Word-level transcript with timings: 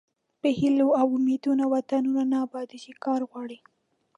په 0.41 0.49
هیلو 0.59 0.87
او 0.99 1.07
امیدونو 1.17 1.63
وطنونه 1.73 2.23
نه 2.31 2.37
ابادیږي 2.45 2.93
کار 3.05 3.21
غواړي. 3.29 3.59